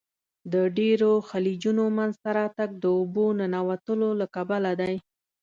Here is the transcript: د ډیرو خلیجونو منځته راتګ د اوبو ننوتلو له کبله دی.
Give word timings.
د 0.53 0.55
ډیرو 0.77 1.11
خلیجونو 1.29 1.83
منځته 1.97 2.29
راتګ 2.39 2.69
د 2.77 2.85
اوبو 2.97 3.25
ننوتلو 3.39 4.09
له 4.19 4.27
کبله 4.35 4.71
دی. 4.81 4.95